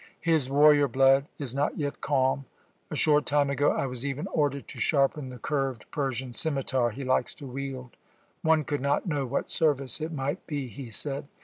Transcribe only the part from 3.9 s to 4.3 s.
even